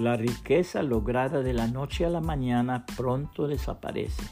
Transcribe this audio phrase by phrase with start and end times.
[0.00, 4.22] La riqueza lograda de la noche a la mañana pronto desaparece,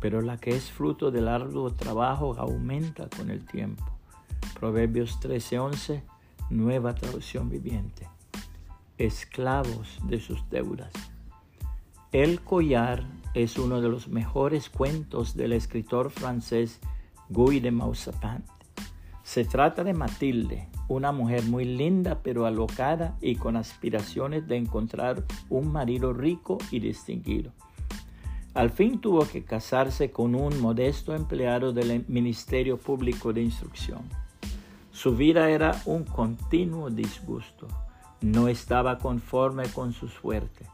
[0.00, 3.84] pero la que es fruto del arduo trabajo aumenta con el tiempo.
[4.54, 6.04] Proverbios 13:11,
[6.50, 8.06] nueva traducción viviente.
[8.96, 10.92] Esclavos de sus deudas.
[12.12, 13.02] El collar
[13.34, 16.78] es uno de los mejores cuentos del escritor francés
[17.28, 18.46] Guy de Maupassant.
[19.22, 25.24] Se trata de Matilde, una mujer muy linda pero alocada y con aspiraciones de encontrar
[25.48, 27.52] un marido rico y distinguido.
[28.54, 34.02] Al fin tuvo que casarse con un modesto empleado del Ministerio Público de Instrucción.
[34.90, 37.66] Su vida era un continuo disgusto.
[38.20, 40.66] No estaba conforme con su suerte.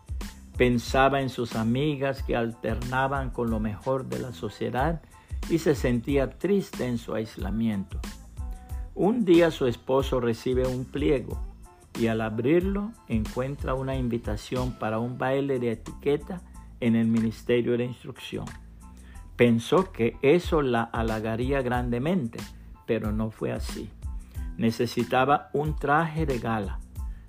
[0.56, 5.01] Pensaba en sus amigas que alternaban con lo mejor de la sociedad
[5.48, 8.01] y se sentía triste en su aislamiento.
[9.01, 11.39] Un día su esposo recibe un pliego
[12.00, 16.41] y al abrirlo encuentra una invitación para un baile de etiqueta
[16.81, 18.47] en el Ministerio de Instrucción.
[19.37, 22.41] Pensó que eso la halagaría grandemente,
[22.87, 23.89] pero no fue así.
[24.56, 26.81] Necesitaba un traje de gala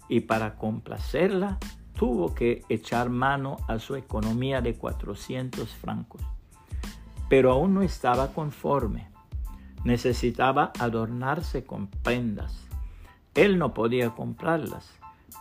[0.08, 1.60] y para complacerla
[1.94, 6.24] tuvo que echar mano a su economía de 400 francos.
[7.30, 9.10] Pero aún no estaba conforme
[9.84, 12.68] necesitaba adornarse con prendas.
[13.36, 14.92] Él no podía comprarlas,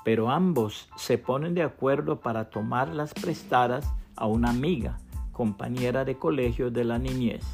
[0.04, 4.98] pero ambos se ponen de acuerdo para tomarlas prestadas a una amiga,
[5.32, 7.44] compañera de colegio de la niñez.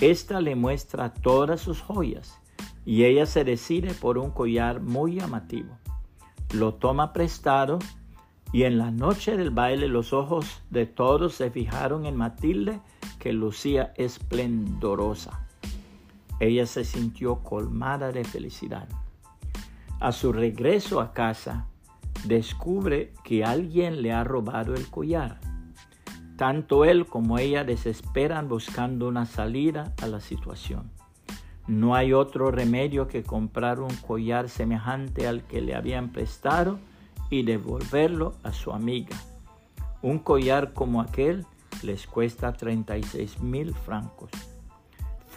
[0.00, 2.40] Esta le muestra todas sus joyas
[2.84, 5.76] y ella se decide por un collar muy llamativo.
[6.54, 7.78] Lo toma prestado
[8.52, 12.80] y en la noche del baile los ojos de todos se fijaron en Matilde
[13.18, 15.47] que lucía esplendorosa.
[16.40, 18.88] Ella se sintió colmada de felicidad.
[20.00, 21.66] A su regreso a casa,
[22.24, 25.40] descubre que alguien le ha robado el collar.
[26.36, 30.90] Tanto él como ella desesperan buscando una salida a la situación.
[31.66, 36.78] No hay otro remedio que comprar un collar semejante al que le habían prestado
[37.30, 39.16] y devolverlo a su amiga.
[40.00, 41.44] Un collar como aquel
[41.82, 44.30] les cuesta 36 mil francos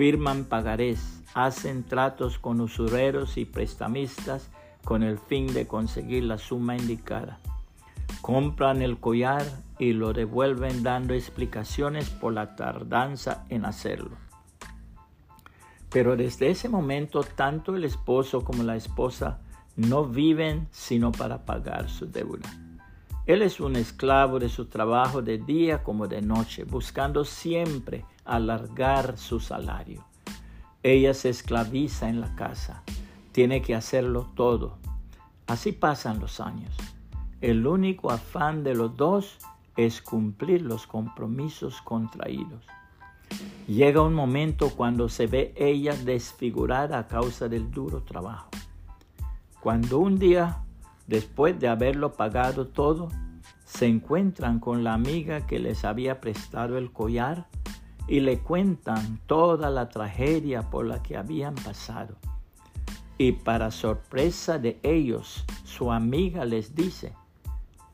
[0.01, 4.49] firman pagarés, hacen tratos con usureros y prestamistas
[4.83, 7.37] con el fin de conseguir la suma indicada.
[8.21, 9.45] Compran el collar
[9.77, 14.17] y lo devuelven dando explicaciones por la tardanza en hacerlo.
[15.91, 19.41] Pero desde ese momento tanto el esposo como la esposa
[19.75, 22.49] no viven sino para pagar su deuda.
[23.27, 29.17] Él es un esclavo de su trabajo de día como de noche, buscando siempre alargar
[29.17, 30.05] su salario.
[30.83, 32.83] Ella se esclaviza en la casa,
[33.31, 34.77] tiene que hacerlo todo.
[35.47, 36.75] Así pasan los años.
[37.41, 39.37] El único afán de los dos
[39.75, 42.65] es cumplir los compromisos contraídos.
[43.67, 48.49] Llega un momento cuando se ve ella desfigurada a causa del duro trabajo.
[49.61, 50.63] Cuando un día,
[51.07, 53.09] después de haberlo pagado todo,
[53.65, 57.47] se encuentran con la amiga que les había prestado el collar
[58.07, 62.15] y le cuentan toda la tragedia por la que habían pasado.
[63.17, 67.13] Y para sorpresa de ellos, su amiga les dice,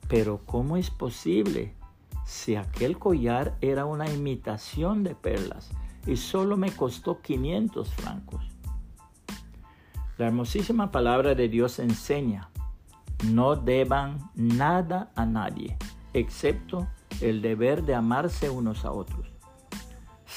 [0.08, 1.74] pero ¿cómo es posible
[2.26, 5.70] si aquel collar era una imitación de perlas
[6.06, 8.46] y solo me costó 500 francos?
[10.18, 12.50] La hermosísima palabra de Dios enseña,
[13.26, 15.78] no deban nada a nadie,
[16.14, 16.88] excepto
[17.22, 19.37] el deber de amarse unos a otros.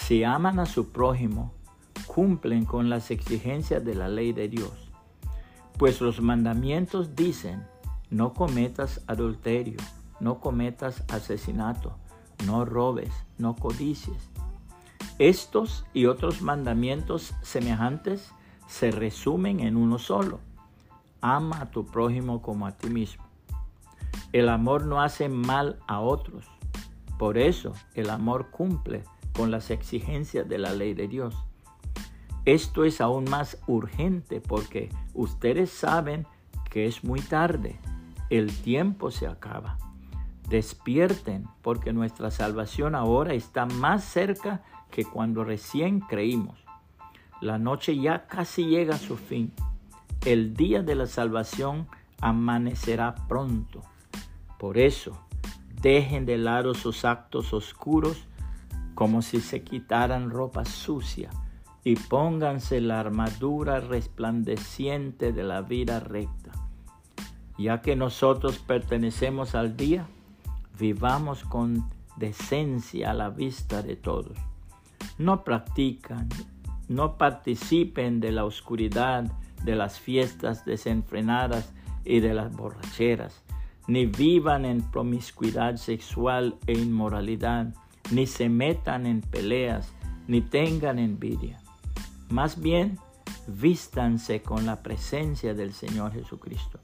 [0.07, 1.53] Si aman a su prójimo,
[2.07, 4.91] cumplen con las exigencias de la ley de Dios.
[5.79, 7.65] Pues los mandamientos dicen,
[8.11, 9.77] no cometas adulterio,
[10.19, 11.97] no cometas asesinato,
[12.45, 14.31] no robes, no codicies.
[15.21, 18.33] Estos y otros mandamientos semejantes
[18.67, 20.41] se resumen en uno solo.
[21.21, 23.23] Ama a tu prójimo como a ti mismo.
[24.33, 26.47] El amor no hace mal a otros.
[27.17, 29.05] Por eso el amor cumple
[29.41, 31.35] con las exigencias de la ley de Dios.
[32.45, 36.27] Esto es aún más urgente porque ustedes saben
[36.69, 37.79] que es muy tarde,
[38.29, 39.79] el tiempo se acaba.
[40.51, 46.59] Despierten porque nuestra salvación ahora está más cerca que cuando recién creímos.
[47.41, 49.55] La noche ya casi llega a su fin.
[50.27, 51.89] El día de la salvación
[52.21, 53.81] amanecerá pronto.
[54.59, 55.19] Por eso,
[55.81, 58.27] dejen de lado sus actos oscuros
[59.01, 61.31] como si se quitaran ropa sucia
[61.85, 66.51] y pónganse la armadura resplandeciente de la vida recta.
[67.57, 70.07] Ya que nosotros pertenecemos al día,
[70.79, 74.37] vivamos con decencia a la vista de todos.
[75.17, 76.29] No practican,
[76.89, 79.33] no participen de la oscuridad,
[79.65, 81.73] de las fiestas desenfrenadas
[82.05, 83.43] y de las borracheras,
[83.89, 87.73] ni vivan en promiscuidad sexual e inmoralidad,
[88.11, 89.93] ni se metan en peleas,
[90.27, 91.61] ni tengan envidia.
[92.29, 92.99] Más bien,
[93.47, 96.81] vístanse con la presencia del Señor Jesucristo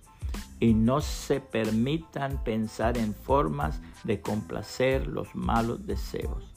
[0.58, 6.52] y no se permitan pensar en formas de complacer los malos deseos.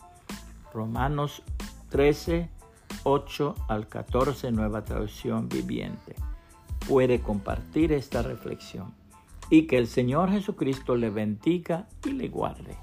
[0.74, 1.44] Romanos
[1.90, 2.50] 13,
[3.04, 6.16] 8 al 14, nueva traducción viviente.
[6.88, 8.94] Puede compartir esta reflexión
[9.50, 12.78] y que el Señor Jesucristo le bendiga y le guarde.